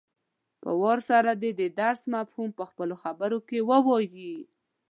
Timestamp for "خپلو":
2.71-2.95